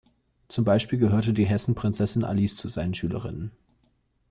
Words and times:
Zum 0.47 0.65
Beispiel 0.65 0.97
gehörte 0.97 1.31
die 1.31 1.45
Hessen-Prinzessin 1.45 2.23
Alice 2.23 2.55
zu 2.57 2.67
seinen 2.69 2.95
Schülerinnen. 2.95 3.51